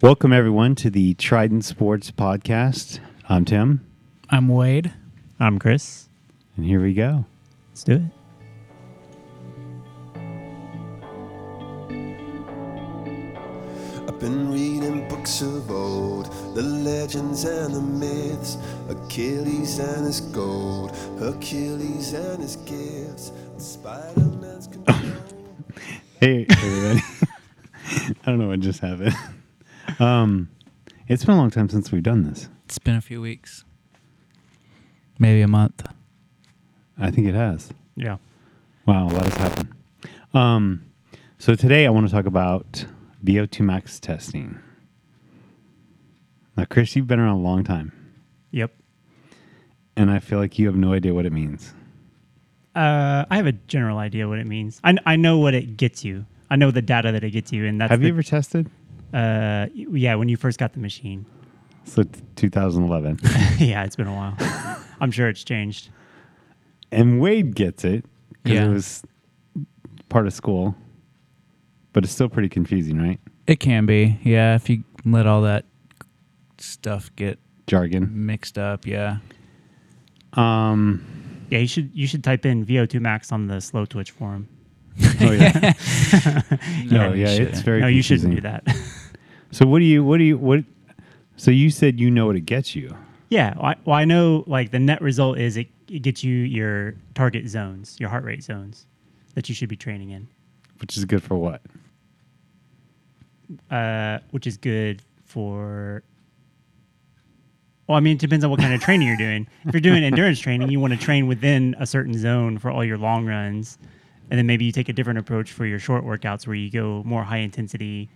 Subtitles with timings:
[0.00, 3.00] Welcome, everyone, to the Trident Sports Podcast.
[3.28, 3.84] I'm Tim,
[4.30, 4.92] I'm Wade.
[5.40, 6.08] I'm Chris.
[6.56, 7.24] and here we go.
[7.70, 8.02] Let's do it.
[14.06, 18.56] I've been reading books of old, the legends and the myths,
[18.88, 24.96] Achilles and his gold, Hercules and his gifts, Spider Man's control.
[26.20, 27.00] Hey, everybody.
[28.22, 29.14] I don't know what just happened.
[30.04, 30.48] Um,
[31.08, 32.48] it's been a long time since we've done this.
[32.66, 33.64] It's been a few weeks,
[35.18, 35.84] maybe a month.
[36.98, 37.72] I think it has.
[37.96, 38.18] Yeah.
[38.86, 39.68] Wow, a lot has happened.
[40.34, 40.84] Um,
[41.38, 42.84] so today I want to talk about
[43.24, 44.58] VO2 max testing.
[46.56, 47.92] Now, Chris, you've been around a long time,
[48.50, 48.72] Yep.
[49.96, 51.72] and I feel like you have no idea what it means.
[52.74, 54.80] Uh, I have a general idea what it means.
[54.84, 56.26] I, I know what it gets you.
[56.50, 58.70] I know the data that it gets you, and that's have the, you ever tested?
[59.12, 61.24] Uh, yeah, when you first got the machine.
[61.84, 63.18] So t- 2011.
[63.58, 64.36] yeah, it's been a while.
[65.00, 65.88] I'm sure it's changed.
[66.92, 68.04] and Wade gets it
[68.42, 68.66] because Yeah.
[68.66, 69.02] it was
[70.08, 70.74] part of school,
[71.92, 73.18] but it's still pretty confusing, right?
[73.46, 75.64] It can be, yeah, if you let all that
[76.58, 78.10] stuff get Jargon.
[78.26, 79.18] mixed up, yeah.
[80.34, 81.04] Um,
[81.50, 84.48] Yeah, you should you should type in VO2 max on the Slowtwitch forum.
[85.20, 85.72] oh yeah,
[86.90, 87.56] no, you yeah, it's shouldn't.
[87.64, 87.80] very.
[87.80, 88.64] no, you shouldn't do that.
[89.50, 90.04] So what do you?
[90.04, 90.36] What do you?
[90.38, 90.64] What?
[91.36, 92.94] So you said you know what it gets you.
[93.30, 96.34] yeah, well I, well, I know like the net result is it, it gets you
[96.34, 98.86] your target zones, your heart rate zones
[99.34, 100.26] that you should be training in,
[100.80, 101.62] Which is good for what?
[103.70, 106.02] uh, which is good for.
[107.86, 109.46] Well, I mean, it depends on what kind of training you're doing.
[109.64, 112.84] If you're doing endurance training, you want to train within a certain zone for all
[112.84, 113.78] your long runs,
[114.30, 117.02] and then maybe you take a different approach for your short workouts where you go
[117.06, 118.10] more high intensity.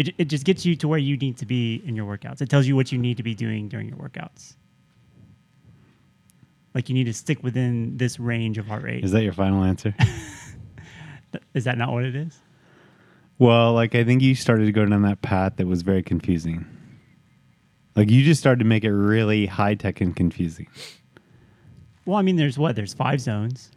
[0.00, 2.40] It, it just gets you to where you need to be in your workouts.
[2.40, 4.56] It tells you what you need to be doing during your workouts.
[6.74, 9.04] Like you need to stick within this range of heart rate.
[9.04, 9.94] Is that your final answer?
[11.54, 12.38] Is that not what it is?
[13.38, 16.64] well, like I think you started to go down that path that was very confusing.
[17.94, 20.66] Like you just started to make it really high tech and confusing.
[22.06, 22.74] Well, I mean, there's what?
[22.74, 23.70] There's five zones.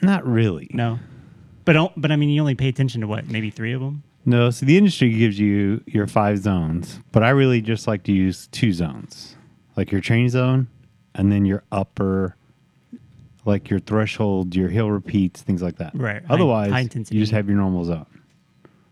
[0.00, 0.70] Not really.
[0.72, 1.00] No,
[1.64, 3.28] but oh, but I mean, you only pay attention to what?
[3.28, 4.04] Maybe three of them.
[4.24, 8.12] No, so the industry gives you your five zones, but I really just like to
[8.12, 9.36] use two zones,
[9.76, 10.68] like your training zone,
[11.14, 12.36] and then your upper,
[13.46, 15.92] like your threshold, your hill repeats, things like that.
[15.94, 18.06] Right, Otherwise, high you just have your normal zone.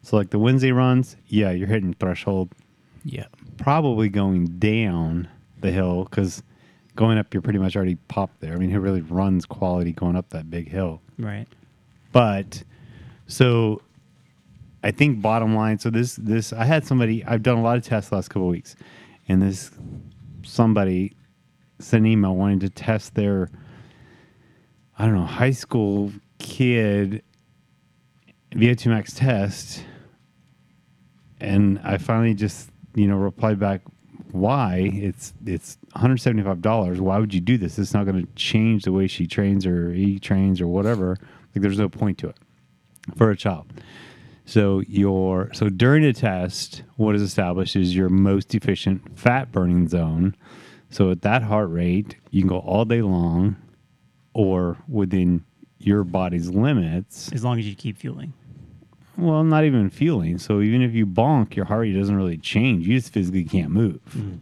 [0.03, 2.51] So like the Wednesday runs, yeah, you're hitting threshold,
[3.05, 3.27] Yeah.
[3.59, 5.29] probably going down
[5.61, 6.43] the hill because
[6.95, 8.55] going up, you're pretty much already popped there.
[8.55, 11.03] I mean, who really runs quality going up that big hill?
[11.19, 11.47] Right.
[12.13, 12.63] But
[13.27, 13.83] so
[14.87, 17.83] I think bottom line, so this this I had somebody I've done a lot of
[17.83, 18.77] tests last couple weeks,
[19.27, 19.73] and this
[20.45, 21.17] somebody
[21.81, 23.51] sent an email wanting to test their
[24.97, 27.25] I don't know, high school kid
[28.53, 29.85] VO2 max test.
[31.41, 33.83] And I finally just, you know, replied back,
[34.31, 34.91] why?
[34.95, 37.01] It's it's $175.
[37.01, 37.77] Why would you do this?
[37.77, 41.17] It's not going to change the way she trains or he trains or whatever.
[41.55, 42.39] Like there's no point to it
[43.17, 43.67] for a child.
[44.47, 49.89] So your so during a test, what is established is your most efficient fat burning
[49.89, 50.37] zone.
[50.89, 53.57] So at that heart rate, you can go all day long
[54.35, 55.45] or within
[55.79, 57.31] your body's limits.
[57.33, 58.33] As long as you keep fueling.
[59.19, 60.39] Well, not even fueling.
[60.39, 62.87] So even if you bonk, your heart rate doesn't really change.
[62.87, 64.01] You just physically can't move.
[64.17, 64.39] Mm.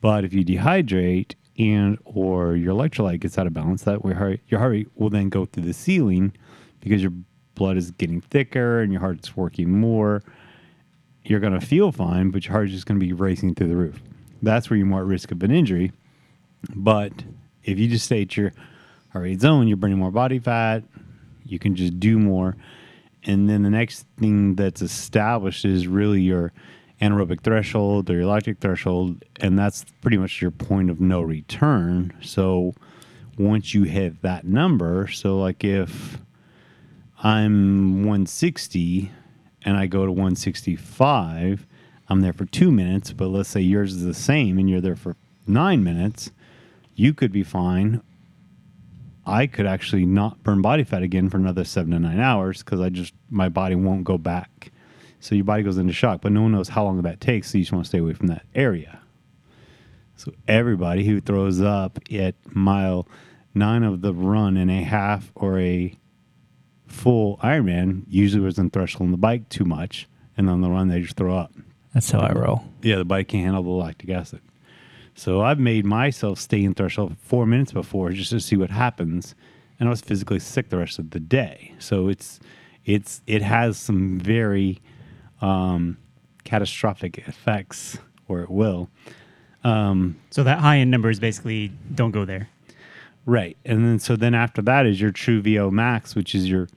[0.00, 4.40] But if you dehydrate and or your electrolyte gets out of balance, that way heart,
[4.46, 6.32] your heart rate will then go through the ceiling
[6.80, 7.12] because your
[7.58, 10.22] blood is getting thicker and your heart's working more.
[11.24, 13.68] You're going to feel fine, but your heart is just going to be racing through
[13.68, 14.00] the roof.
[14.40, 15.92] That's where you're more at risk of an injury.
[16.74, 17.12] But
[17.64, 18.52] if you just stay at your
[19.10, 20.84] heart rate zone, you're burning more body fat.
[21.44, 22.56] You can just do more.
[23.24, 26.52] And then the next thing that's established is really your
[27.02, 29.24] anaerobic threshold or your lactic threshold.
[29.40, 32.14] And that's pretty much your point of no return.
[32.22, 32.74] So
[33.36, 36.18] once you hit that number, so like if
[37.22, 39.10] I'm 160
[39.64, 41.66] and I go to 165,
[42.08, 44.96] I'm there for two minutes, but let's say yours is the same and you're there
[44.96, 45.16] for
[45.46, 46.30] nine minutes,
[46.94, 48.02] you could be fine.
[49.26, 52.80] I could actually not burn body fat again for another seven to nine hours because
[52.80, 54.70] I just, my body won't go back.
[55.20, 57.50] So your body goes into shock, but no one knows how long that takes.
[57.50, 59.00] So you just want to stay away from that area.
[60.14, 63.08] So everybody who throws up at mile
[63.54, 65.94] nine of the run in a half or a
[66.88, 70.88] full Ironman usually was in threshold on the bike too much, and on the run
[70.88, 71.52] they just throw up.
[71.94, 72.64] That's how I roll.
[72.82, 74.40] Yeah, the bike can't handle the lactic acid.
[75.14, 79.34] So I've made myself stay in threshold four minutes before just to see what happens,
[79.80, 81.74] and I was physically sick the rest of the day.
[81.78, 82.40] So it's
[82.84, 84.80] it's it has some very
[85.40, 85.98] um,
[86.44, 87.98] catastrophic effects,
[88.28, 88.90] or it will.
[89.64, 92.48] Um, so that high end number is basically don't go there.
[93.26, 96.68] Right, and then so then after that is your true VO max, which is your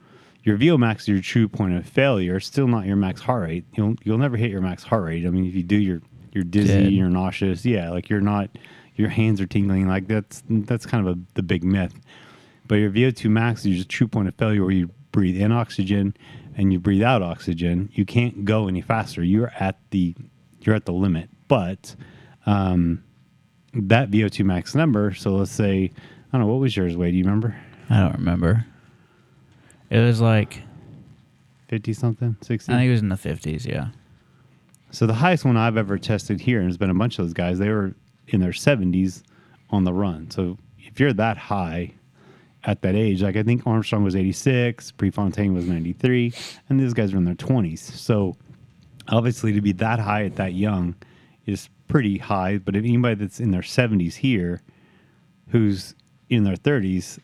[0.44, 2.36] your VO max is your true point of failure.
[2.36, 3.64] It's still not your max heart rate.
[3.74, 5.26] You'll you'll never hit your max heart rate.
[5.26, 6.02] I mean, if you do, you're
[6.32, 6.92] you're dizzy, Dead.
[6.92, 7.64] you're nauseous.
[7.64, 8.50] Yeah, like you're not.
[8.96, 9.88] Your hands are tingling.
[9.88, 11.94] Like that's that's kind of a the big myth.
[12.66, 16.14] But your VO2 max is your true point of failure, where you breathe in oxygen
[16.56, 17.90] and you breathe out oxygen.
[17.92, 19.22] You can't go any faster.
[19.22, 20.14] You're at the
[20.60, 21.28] you're at the limit.
[21.48, 21.94] But
[22.46, 23.02] um,
[23.74, 25.14] that VO2 max number.
[25.14, 25.90] So let's say
[26.32, 27.12] I don't know what was yours, Wade.
[27.12, 27.56] Do you remember?
[27.90, 28.66] I don't remember.
[29.92, 30.62] It was like
[31.72, 32.70] Fifty something, sixty.
[32.70, 33.64] I think it was in the fifties.
[33.64, 33.88] Yeah.
[34.90, 37.32] So the highest one I've ever tested here, and there's been a bunch of those
[37.32, 37.94] guys, they were
[38.28, 39.22] in their 70s
[39.70, 40.30] on the run.
[40.30, 41.94] So if you're that high
[42.64, 46.34] at that age, like I think Armstrong was 86, Prefontaine was 93,
[46.68, 47.78] and these guys were in their 20s.
[47.78, 48.36] So
[49.08, 50.94] obviously to be that high at that young
[51.46, 52.58] is pretty high.
[52.58, 54.60] But if anybody that's in their 70s here,
[55.48, 55.94] who's
[56.28, 57.18] in their 30s,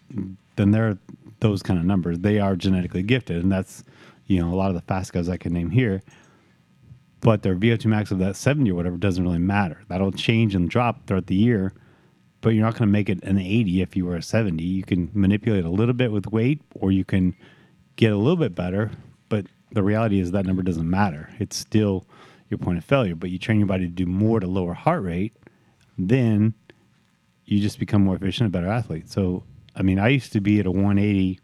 [0.57, 0.97] then they're
[1.41, 2.19] those kind of numbers.
[2.21, 3.85] They are genetically gifted, and that's
[4.27, 6.03] you know a lot of the fast guys I can name here
[7.21, 9.83] but their VO2 max of that 70 or whatever doesn't really matter.
[9.89, 11.73] That'll change and drop throughout the year,
[12.41, 14.63] but you're not going to make it an 80 if you were a 70.
[14.63, 17.35] You can manipulate a little bit with weight, or you can
[17.97, 18.91] get a little bit better,
[19.29, 21.29] but the reality is that number doesn't matter.
[21.39, 22.07] It's still
[22.49, 25.03] your point of failure, but you train your body to do more to lower heart
[25.03, 25.35] rate,
[25.99, 26.55] then
[27.45, 29.11] you just become more efficient, a better athlete.
[29.11, 29.43] So,
[29.79, 31.39] I mean, I used to be at a 180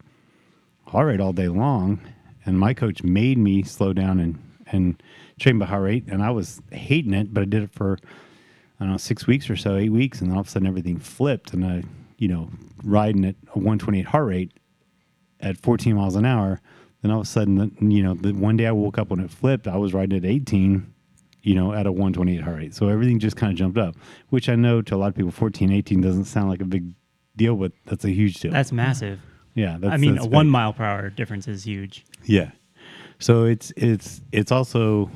[0.87, 2.01] heart rate all day long,
[2.45, 5.01] and my coach made me slow down and and
[5.39, 7.97] train by heart rate, and I was hating it, but I did it for
[8.79, 10.67] I don't know six weeks or so, eight weeks, and then all of a sudden
[10.67, 11.83] everything flipped, and I,
[12.17, 12.49] you know,
[12.83, 14.51] riding at a 128 heart rate
[15.39, 16.59] at 14 miles an hour,
[17.01, 19.31] then all of a sudden, you know, the one day I woke up when it
[19.31, 20.91] flipped, I was riding at 18,
[21.43, 22.75] you know, at a 128 heart rate.
[22.75, 23.95] So everything just kind of jumped up,
[24.29, 26.95] which I know to a lot of people, 14, 18 doesn't sound like a big
[27.37, 28.51] deal, with, that's a huge deal.
[28.51, 29.19] That's massive.
[29.53, 29.77] yeah.
[29.79, 30.35] That's, I mean, that's a big.
[30.35, 32.05] one mile per hour difference is huge.
[32.23, 32.51] Yeah.
[33.19, 35.09] So it's it's it's also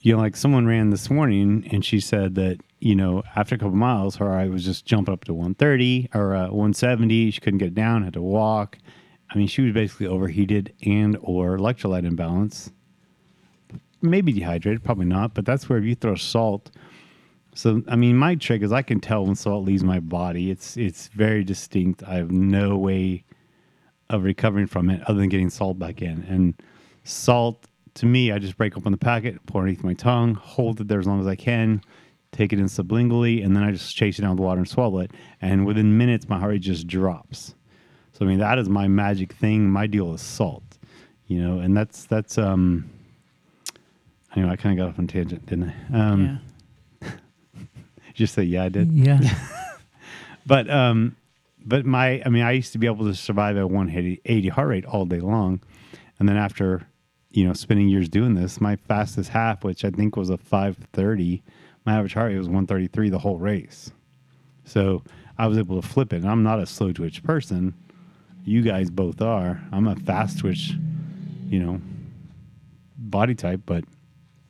[0.00, 3.58] you know like someone ran this morning and she said that you know after a
[3.58, 7.58] couple miles her eye was just jumping up to 130 or uh, 170 she couldn't
[7.58, 8.78] get it down had to walk
[9.30, 12.70] i mean she was basically overheated and or electrolyte imbalance
[14.00, 16.70] maybe dehydrated probably not but that's where if you throw salt
[17.54, 20.76] so i mean my trick is i can tell when salt leaves my body it's
[20.76, 23.24] it's very distinct i have no way
[24.10, 26.24] of recovering from it other than getting salt back in.
[26.28, 26.54] And
[27.04, 30.80] salt, to me, I just break open the packet, pour it underneath my tongue, hold
[30.80, 31.80] it there as long as I can,
[32.32, 34.98] take it in sublingually, and then I just chase it down with water and swallow
[34.98, 35.12] it.
[35.40, 37.54] And within minutes, my heart rate just drops.
[38.12, 39.70] So I mean, that is my magic thing.
[39.70, 40.78] My deal is salt,
[41.26, 42.90] you know, and that's that's um.
[44.36, 45.96] Anyway, I kind of got off on tangent, didn't I?
[45.98, 46.40] Um,
[48.14, 48.92] Just say yeah, I did.
[48.92, 49.18] yeah.
[49.22, 49.38] Yeah.
[50.46, 51.16] But um,
[51.64, 54.84] but my I mean, I used to be able to survive at 180 heart rate
[54.86, 55.60] all day long,
[56.18, 56.86] and then after
[57.30, 61.42] you know spending years doing this, my fastest half, which I think was a 530,
[61.84, 63.92] my average heart rate was 133 the whole race.
[64.64, 65.02] So
[65.38, 66.22] I was able to flip it.
[66.22, 67.74] And I'm not a slow twitch person.
[68.44, 69.60] You guys both are.
[69.72, 70.72] I'm a fast twitch,
[71.48, 71.80] you know,
[72.96, 73.84] body type, but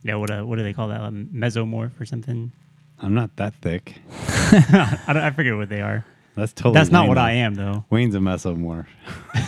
[0.03, 1.01] Yeah, what uh, what do they call that?
[1.01, 2.53] A mesomorph or something?
[3.01, 3.95] I'm not that thick.
[4.19, 6.05] I, don't, I forget what they are.
[6.35, 6.75] That's totally.
[6.75, 7.17] That's not what.
[7.17, 7.85] I am, though.
[7.89, 8.87] Wayne's a mesomorph.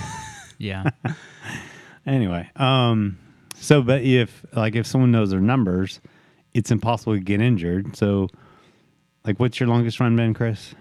[0.58, 0.90] yeah.
[2.06, 3.18] Anyway, um,
[3.56, 6.02] so but if like if someone knows their numbers,
[6.54, 7.96] it's impossible to get injured.
[7.96, 8.28] So,
[9.24, 10.76] like, what's your longest run been, Chris?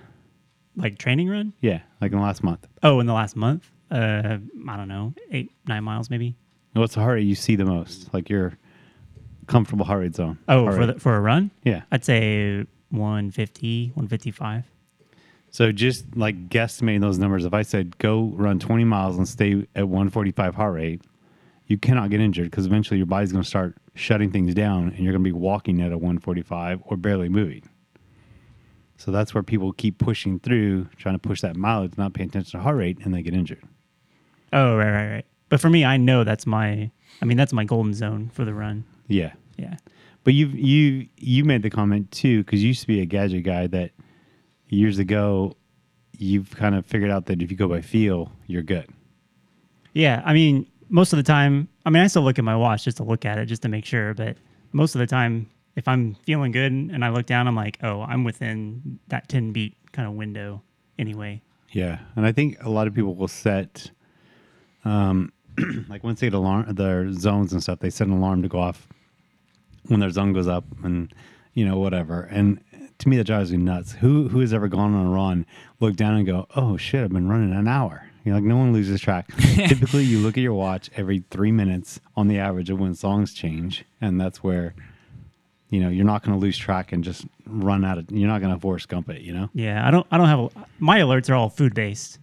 [0.74, 1.52] Like training run?
[1.60, 2.66] Yeah, like in the last month.
[2.82, 3.70] Oh, in the last month?
[3.88, 4.38] Uh,
[4.68, 6.34] I don't know, eight, nine miles maybe.
[6.72, 8.12] What's the heart rate you see the most?
[8.12, 8.58] Like your
[9.46, 10.38] comfortable heart rate zone.
[10.48, 10.86] Oh, Heart for rate.
[10.94, 11.50] the, for a run?
[11.64, 11.82] yeah.
[11.90, 14.64] I'd say 150, 155.
[15.50, 19.66] So just like guesstimating those numbers, if I said go run 20 miles and stay
[19.74, 21.02] at 145 heart rate,
[21.66, 24.98] you cannot get injured because eventually your body's going to start shutting things down and
[25.00, 27.62] you're going to be walking at a 145 or barely moving.
[28.96, 32.58] So that's where people keep pushing through, trying to push that mileage, not paying attention
[32.58, 33.62] to heart rate, and they get injured.
[34.52, 35.24] Oh, right, right, right.
[35.48, 36.90] But for me, I know that's my.
[37.20, 38.84] I mean, that's my golden zone for the run.
[39.12, 39.32] Yeah.
[39.56, 39.76] Yeah.
[40.24, 43.44] But you you you made the comment too because you used to be a gadget
[43.44, 43.90] guy that
[44.68, 45.56] years ago
[46.16, 48.88] you've kind of figured out that if you go by feel, you're good.
[49.92, 52.84] Yeah, I mean, most of the time, I mean, I still look at my watch
[52.84, 54.14] just to look at it, just to make sure.
[54.14, 54.36] But
[54.72, 58.02] most of the time, if I'm feeling good and I look down, I'm like, oh,
[58.02, 60.62] I'm within that 10 beat kind of window
[60.98, 61.42] anyway.
[61.70, 63.90] Yeah, and I think a lot of people will set,
[64.84, 65.32] um,
[65.88, 68.58] like once they get alarm their zones and stuff, they set an alarm to go
[68.58, 68.86] off
[69.88, 71.12] when their zone goes up, and
[71.54, 72.22] you know whatever.
[72.30, 72.60] And
[72.98, 73.92] to me, that drives me nuts.
[73.92, 75.46] Who who has ever gone on a run,
[75.80, 78.06] look down and go, oh shit, I've been running an hour.
[78.24, 79.26] You're like, no one loses track.
[79.38, 83.34] Typically, you look at your watch every three minutes on the average of when songs
[83.34, 84.74] change, and that's where.
[85.70, 88.10] You know, you're not going to lose track and just run out of.
[88.10, 89.22] You're not going to Forrest Gump it.
[89.22, 90.06] You know Yeah, I don't.
[90.10, 90.40] I don't have.
[90.40, 90.48] A,
[90.78, 92.18] my alerts are all food based.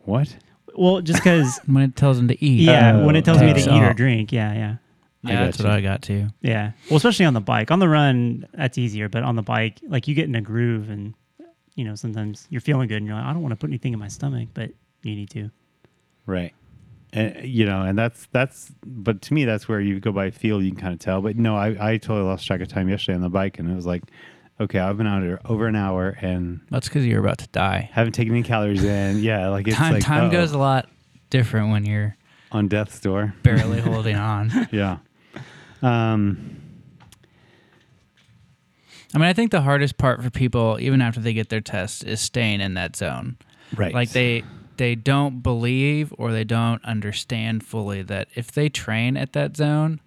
[0.00, 0.34] what?
[0.74, 1.60] Well, just because.
[1.66, 2.60] When it tells them to eat.
[2.60, 4.32] yeah, Oh, when it tells me to eat or drink.
[4.32, 4.78] Yeah, yeah, I
[5.22, 5.74] Yeah, that's got what.
[5.76, 6.28] I got too.
[6.40, 6.72] yeah.
[6.88, 7.70] Well, especially on the bike.
[7.70, 9.08] On the run, that's easier.
[9.08, 11.14] But on the bike, like you get in a groove, and
[11.74, 13.92] you know sometimes you're feeling good, and you're like, I don't want to put anything
[13.92, 14.70] in my stomach, but
[15.02, 15.50] you need to.
[16.26, 16.54] Right.
[17.12, 18.72] And, you know, and that's that's.
[18.86, 20.62] But to me, that's where you go by feel.
[20.62, 21.20] You can kind of tell.
[21.20, 23.74] But no, I I totally lost track of time yesterday on the bike, and it
[23.74, 24.04] was like,
[24.60, 27.90] okay, I've been out here over an hour and That's because you're about to die.
[27.92, 29.18] haven't taken any calories in.
[29.22, 30.88] Yeah, like it's time like time uh-oh, goes a lot
[31.30, 32.16] different when you're
[32.52, 33.34] on death's door.
[33.42, 34.68] barely holding on.
[34.70, 34.98] Yeah.
[35.82, 36.56] Um.
[39.12, 42.04] I mean, I think the hardest part for people, even after they get their test,
[42.04, 43.36] is staying in that zone.
[43.74, 43.92] Right.
[43.92, 44.44] Like they
[44.76, 50.00] they don't believe or they don't understand fully that if they train at that zone,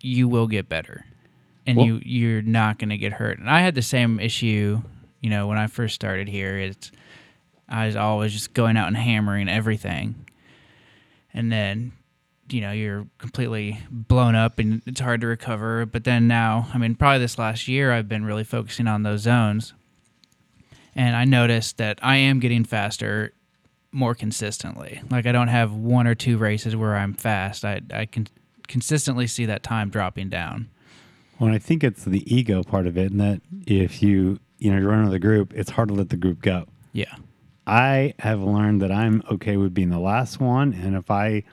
[0.00, 1.04] you will get better,
[1.66, 3.38] and Well- you you're not going to get hurt.
[3.38, 4.82] And I had the same issue,
[5.20, 6.56] you know, when I first started here.
[6.58, 6.90] It's
[7.68, 10.14] I was always just going out and hammering everything,
[11.34, 11.92] and then
[12.50, 15.86] you know you're completely blown up and it's hard to recover.
[15.86, 19.20] But then now, I mean, probably this last year, I've been really focusing on those
[19.20, 19.74] zones
[20.94, 23.32] and I noticed that I am getting faster
[23.92, 25.00] more consistently.
[25.10, 27.64] Like I don't have one or two races where I'm fast.
[27.64, 28.26] I I can
[28.66, 30.68] consistently see that time dropping down.
[31.38, 34.78] Well, I think it's the ego part of it, and that if you you know
[34.78, 36.66] you're running with a group, it's hard to let the group go.
[36.92, 37.14] Yeah.
[37.66, 41.44] I have learned that I'm okay with being the last one, and if I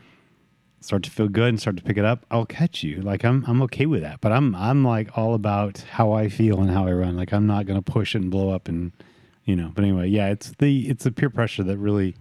[0.82, 3.02] start to feel good and start to pick it up, I'll catch you.
[3.02, 4.20] Like I'm I'm okay with that.
[4.22, 7.16] But I'm I'm like all about how I feel and how I run.
[7.16, 8.92] Like I'm not gonna push it and blow up and
[9.46, 9.72] you know.
[9.74, 12.16] But anyway, yeah, it's the it's the peer pressure that really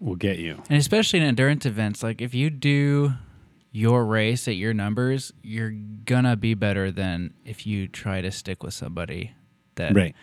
[0.00, 0.62] will get you.
[0.68, 3.12] And especially in endurance events, like if you do
[3.70, 5.70] your race at your numbers, you're
[6.04, 9.32] gonna be better than if you try to stick with somebody
[9.76, 10.14] that Right.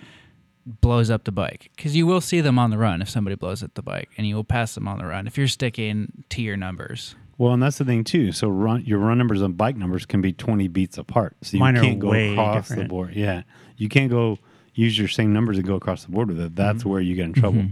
[0.66, 3.64] blows up the bike because you will see them on the run if somebody blows
[3.64, 6.44] up the bike and you will pass them on the run if you're sticking to
[6.44, 8.32] your numbers Well, and that's the thing too.
[8.34, 11.36] So run your run numbers and bike numbers can be 20 beats apart.
[11.42, 12.90] So you Mine are can't go way across the different.
[12.92, 13.16] board.
[13.16, 13.42] Yeah.
[13.78, 14.38] You can't go
[14.76, 16.56] use your same numbers and go across the board with it.
[16.56, 16.90] That's Mm-hmm.
[16.90, 17.66] where you get in trouble.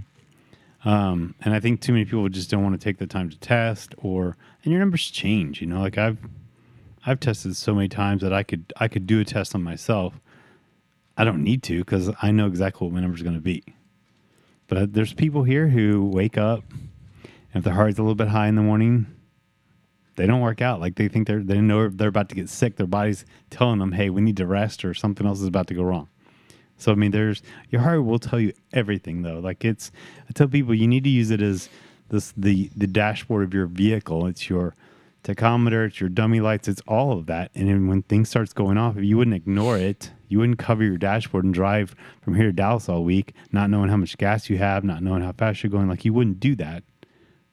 [0.86, 3.38] Um, and I think too many people just don't want to take the time to
[3.38, 6.18] test or and your numbers change, you know, like I've
[7.06, 10.14] I've tested so many times that I could I could do a test on myself.
[11.18, 13.64] I don't need to because I know exactly what my number's going to be.
[14.68, 18.48] But there's people here who wake up and if their heart's a little bit high
[18.48, 19.08] in the morning,
[20.18, 20.82] they don't work out.
[20.82, 22.76] Like they think they're they know they're about to get sick.
[22.76, 25.74] Their body's telling them, "Hey, we need to rest," or something else is about to
[25.74, 26.10] go wrong.
[26.78, 29.40] So I mean, there's your heart will tell you everything though.
[29.40, 29.92] Like it's
[30.30, 31.70] I tell people you need to use it as
[32.10, 34.28] this the the dashboard of your vehicle.
[34.28, 34.76] It's your
[35.24, 37.52] tachometer, it's your dummy lights, it's all of that.
[37.54, 40.84] And then when things starts going off, if you wouldn't ignore it, you wouldn't cover
[40.84, 44.50] your dashboard and drive from here to Dallas all week, not knowing how much gas
[44.50, 45.88] you have, not knowing how fast you're going.
[45.90, 46.84] Like you wouldn't do that.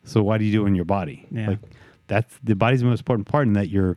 [0.05, 1.27] So why do you do it in your body?
[1.31, 1.49] Yeah.
[1.51, 1.59] Like
[2.07, 3.97] that's the body's the most important part in that your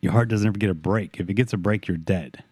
[0.00, 1.20] your heart doesn't ever get a break.
[1.20, 2.42] If it gets a break, you're dead.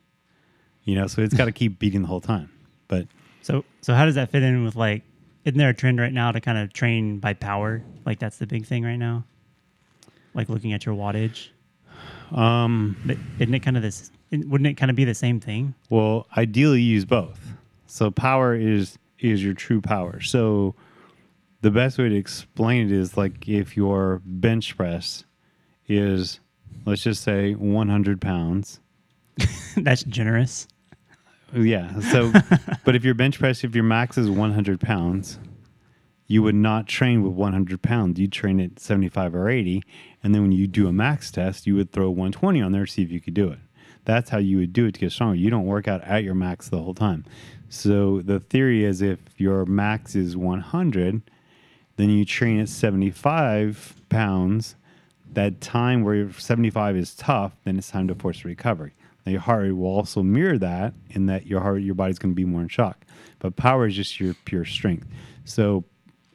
[0.85, 2.51] You know, so it's got to keep beating the whole time.
[2.89, 3.09] But
[3.43, 5.03] So so how does that fit in with like?
[5.45, 7.83] Isn't there a trend right now to kind of train by power?
[8.05, 9.25] Like that's the big thing right now.
[10.35, 11.49] Like looking at your wattage.
[12.33, 14.11] um, But isn't it kind of this?
[14.31, 15.75] Wouldn't it kind of be the same thing?
[15.89, 17.41] well, ideally use both.
[17.87, 20.21] So power is is your true power.
[20.21, 20.75] So
[21.61, 25.25] the best way to explain it is like if your bench press
[25.89, 26.41] is
[26.85, 28.81] let's just say 100 pounds.
[29.77, 30.69] that's generous.
[31.55, 31.99] Yeah.
[32.01, 32.33] So,
[32.85, 35.39] but if your bench press, if your max is 100 pounds,
[36.27, 38.19] you would not train with 100 pounds.
[38.19, 39.83] You'd train at 75 or 80.
[40.23, 42.91] And then when you do a max test, you would throw 120 on there to
[42.91, 43.59] see if you could do it.
[44.05, 45.37] That's how you would do it to get stronger.
[45.37, 47.25] You don't work out at your max the whole time.
[47.69, 51.23] So the theory is if your max is 100,
[51.99, 54.77] then you train at 75 pounds.
[55.33, 58.95] That time where your 75 is tough, then it's time to force recovery.
[59.27, 62.33] Now your heart rate will also mirror that in that your heart, your body's going
[62.33, 63.05] to be more in shock.
[63.41, 65.07] But power is just your pure strength.
[65.45, 65.85] So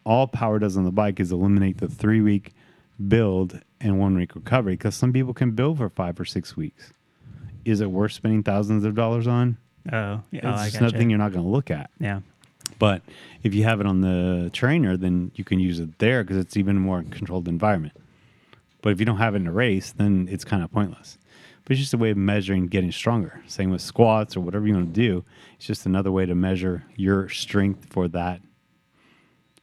[0.03, 2.53] all power does on the bike is eliminate the three week
[3.08, 6.91] build and one week recovery because some people can build for five or six weeks.
[7.65, 9.58] Is it worth spending thousands of dollars on?
[9.91, 10.41] Oh, yeah.
[10.43, 10.84] oh, it's gotcha.
[10.84, 11.89] nothing you're not going to look at.
[12.00, 12.20] Yeah.
[12.79, 13.01] But
[13.43, 16.58] if you have it on the trainer, then you can use it there because it's
[16.58, 17.93] even more controlled environment.
[18.82, 21.17] But if you don't have it in a race, then it's kind of pointless.
[21.63, 23.41] But it's just a way of measuring getting stronger.
[23.48, 25.24] Same with squats or whatever you want to do.
[25.55, 28.41] It's just another way to measure your strength for that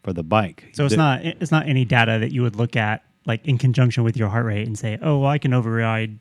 [0.02, 0.71] for the bike.
[0.73, 3.59] So it's The- not it's not any data that you would look at like in
[3.59, 6.19] conjunction with your heart rate and say, oh, well, I can override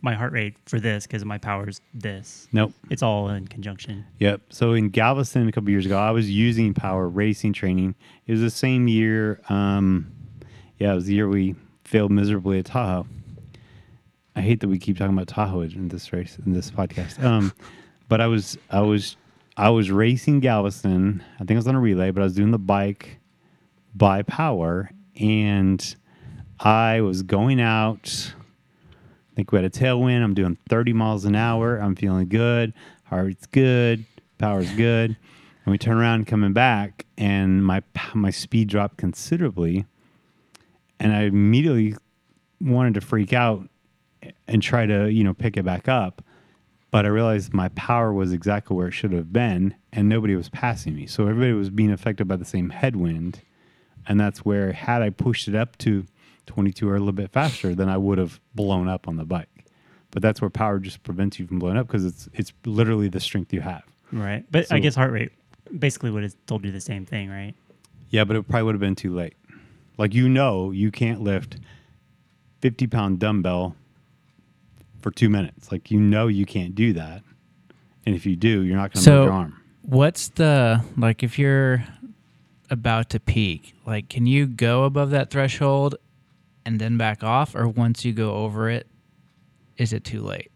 [0.00, 2.48] my heart rate for this because my power's this.
[2.52, 2.72] Nope.
[2.90, 4.04] It's all in conjunction.
[4.18, 4.42] Yep.
[4.50, 7.94] So in Galveston a couple years ago, I was using power racing training.
[8.26, 9.40] It was the same year.
[9.48, 10.12] Um,
[10.78, 13.06] yeah, it was the year we failed miserably at Tahoe.
[14.36, 17.22] I hate that we keep talking about Tahoe in this race in this podcast.
[17.24, 17.52] Um,
[18.08, 19.16] but I was I was
[19.56, 21.22] I was racing Galveston.
[21.34, 23.18] I think I was on a relay, but I was doing the bike
[23.94, 25.96] by power, and
[26.60, 28.32] I was going out.
[29.38, 30.24] Think we had a tailwind.
[30.24, 31.76] I'm doing 30 miles an hour.
[31.78, 32.74] I'm feeling good.
[33.04, 34.04] Heart rate's good.
[34.36, 35.16] Power's good.
[35.64, 39.86] And we turn around coming back, and my my speed dropped considerably.
[40.98, 41.94] And I immediately
[42.60, 43.68] wanted to freak out
[44.48, 46.20] and try to you know pick it back up.
[46.90, 50.48] But I realized my power was exactly where it should have been, and nobody was
[50.48, 51.06] passing me.
[51.06, 53.42] So everybody was being affected by the same headwind,
[54.08, 56.06] and that's where had I pushed it up to
[56.48, 59.48] 22 or a little bit faster, then I would have blown up on the bike.
[60.10, 63.20] But that's where power just prevents you from blowing up because it's it's literally the
[63.20, 63.82] strength you have.
[64.10, 64.44] Right.
[64.50, 65.30] But I guess heart rate
[65.78, 67.54] basically would have told you the same thing, right?
[68.10, 69.34] Yeah, but it probably would have been too late.
[69.98, 71.58] Like you know, you can't lift
[72.62, 73.76] 50 pound dumbbell
[75.02, 75.70] for two minutes.
[75.70, 77.22] Like you know, you can't do that.
[78.06, 79.54] And if you do, you're not going to So- move your arm.
[79.82, 81.84] What's the like if you're
[82.70, 83.74] about to peak?
[83.86, 85.94] Like, can you go above that threshold
[86.68, 88.86] and then back off, or once you go over it,
[89.78, 90.50] is it too late?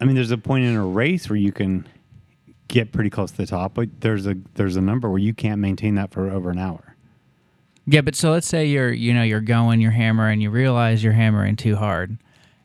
[0.00, 1.86] I mean, there's a point in a race where you can
[2.68, 5.60] get pretty close to the top, but there's a there's a number where you can't
[5.62, 6.94] maintain that for over an hour.
[7.86, 11.14] Yeah, but so let's say you're you know you're going, you're hammering, you realize you're
[11.14, 12.18] hammering too hard,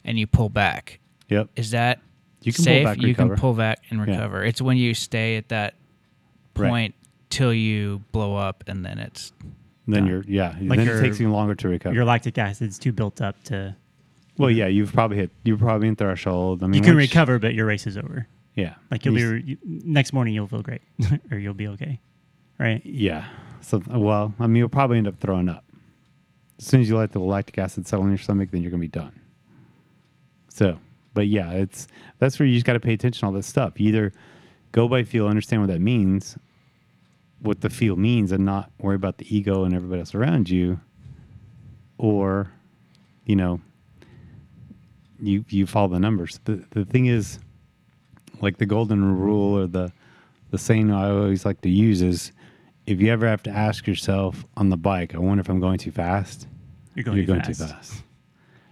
[0.03, 0.99] and you pull back.
[1.29, 1.47] Yep.
[1.55, 2.01] Is that
[2.41, 2.83] You can pull safe?
[2.83, 3.29] back, you recover.
[3.29, 4.15] can pull back and Yeah.
[4.15, 4.43] recover.
[4.43, 5.75] It's when you stay at that
[6.57, 6.69] Right.
[6.69, 6.95] point
[7.29, 9.31] till you blow up, and then it's
[9.87, 10.55] Then you're yeah.
[10.61, 11.93] Like then your- it takes you longer to recover.
[11.93, 13.75] Your lactic acid's too built up to.
[14.37, 15.31] well, yeah, you've probably hit.
[15.43, 16.63] You're probably in threshold.
[16.63, 18.27] I mean, You can once- recover, but your race is over.
[18.55, 18.75] Yeah.
[18.91, 20.81] Like you'll You- be you, next morning, you'll feel great,
[21.31, 21.99] or you'll be okay,
[22.59, 22.81] right?
[22.85, 23.25] Yeah.
[23.61, 25.63] So, well, I mean, you'll probably end up throwing up.
[26.59, 28.81] As soon as you let the lactic acid settle in your stomach, then you're going
[28.81, 29.11] to be done.
[30.49, 30.79] So,
[31.13, 31.87] but yeah, it's
[32.19, 33.79] that's where you just got to pay attention to all this stuff.
[33.79, 34.13] You either
[34.71, 36.37] go by feel, understand what that means,
[37.43, 40.79] what the feel means, and not worry about the ego and everybody else around you,
[41.97, 42.51] or,
[43.25, 43.61] you know,
[45.21, 46.39] you you follow the numbers.
[46.45, 47.39] The the thing is,
[48.41, 49.91] like the golden rule or the
[50.51, 52.31] the saying I always like to use is
[52.85, 55.77] if you ever have to ask yourself on the bike, I wonder if I'm going
[55.77, 56.47] too fast,
[56.95, 57.59] You're going, you're too, going fast.
[57.59, 58.03] too fast.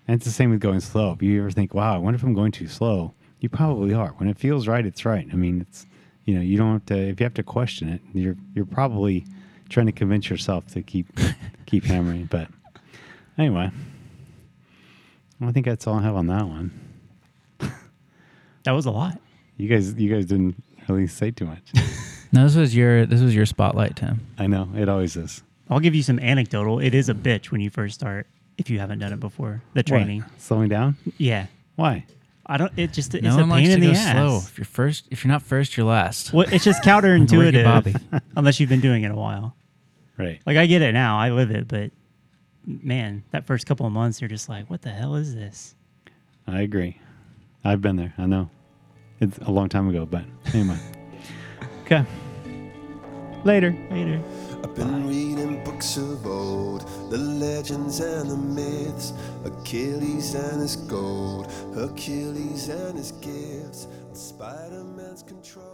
[0.08, 1.14] And it's the same with going slow.
[1.14, 4.10] If you ever think, wow, I wonder if I'm going too slow, you probably are.
[4.18, 5.28] When it feels right, it's right.
[5.32, 5.86] I mean, it's,
[6.26, 9.26] you know, you don't have to, if you have to question it, you're, you're probably
[9.70, 11.08] trying to convince yourself to keep,
[11.66, 12.26] keep hammering.
[12.26, 12.48] But
[13.38, 13.72] anyway,
[15.42, 16.72] I think that's all I have on that one.
[18.64, 19.20] That was a lot.
[19.58, 21.64] You guys, you guys didn't really say too much.
[22.32, 22.44] no.
[22.44, 24.22] This was your this was your spotlight, Tim.
[24.38, 25.44] I know it always is.
[25.70, 26.80] I'll give you some anecdotal.
[26.80, 29.62] It is a bitch when you first start if you haven't done it before.
[29.74, 30.22] The training.
[30.22, 30.42] What?
[30.42, 30.98] Slowing down?
[31.18, 31.48] Yeah.
[31.76, 32.06] Why?
[32.52, 32.74] I don't.
[32.76, 34.38] It just it's no a one likes pain to in go the slow.
[34.46, 36.34] If you're first, if you're not first, you're last.
[36.34, 37.96] Well, it's just counterintuitive, Bobby.
[38.36, 39.56] unless you've been doing it a while.
[40.18, 40.42] Right.
[40.46, 41.92] Like I get it now, I live it, but
[42.66, 45.76] man, that first couple of months, you're just like, what the hell is this?
[46.46, 47.00] I agree.
[47.64, 48.14] I've been there.
[48.18, 48.50] I know.
[49.22, 50.78] It's a long time ago, but anyway.
[51.86, 52.06] okay.
[53.46, 53.74] Later.
[53.90, 54.22] Later.
[54.64, 61.52] I've been reading books of old, the legends and the myths, Achilles and his gold,
[61.74, 65.71] Hercules and his gifts, Spider Man's control.